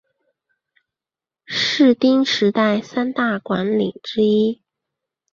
[1.45, 4.63] 室町时代三大管领之一。